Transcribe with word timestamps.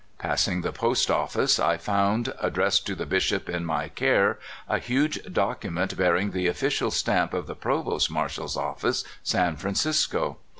Passing 0.17 0.61
the 0.61 0.71
post 0.71 1.11
office, 1.11 1.59
I 1.59 1.77
found, 1.77 2.33
addressed 2.41 2.87
to 2.87 2.95
the 2.95 3.05
Bishop 3.05 3.47
in 3.47 3.65
m}^ 3.67 3.93
care, 3.93 4.39
a 4.67 4.79
huge 4.79 5.19
document 5.31 5.95
bear 5.95 6.15
ing 6.15 6.31
the 6.31 6.47
official 6.47 6.89
stamp 6.89 7.35
of 7.35 7.45
the 7.45 7.53
provost 7.53 8.09
marshal's 8.09 8.57
of 8.57 8.79
fice, 8.79 9.03
San 9.21 9.57
Francisco. 9.57 10.37